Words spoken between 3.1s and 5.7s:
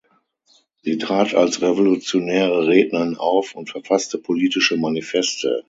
auf und verfasste politische Manifeste.